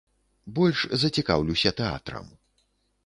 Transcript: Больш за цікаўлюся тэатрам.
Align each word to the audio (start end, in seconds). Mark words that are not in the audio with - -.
Больш 0.59 0.79
за 1.03 1.11
цікаўлюся 1.19 1.73
тэатрам. 1.83 2.25